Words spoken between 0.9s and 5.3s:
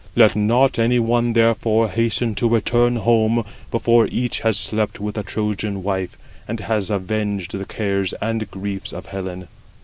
one, therefore, hasten to return home before each has slept with a